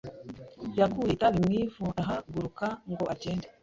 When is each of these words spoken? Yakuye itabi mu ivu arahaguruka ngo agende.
Yakuye 0.79 1.11
itabi 1.13 1.39
mu 1.45 1.53
ivu 1.63 1.85
arahaguruka 1.99 2.65
ngo 2.91 3.03
agende. 3.13 3.47